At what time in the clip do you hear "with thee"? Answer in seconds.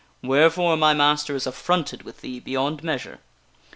2.01-2.39